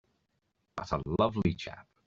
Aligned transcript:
But 0.77 0.91
a 0.93 1.01
lovely 1.19 1.53
chap! 1.53 1.87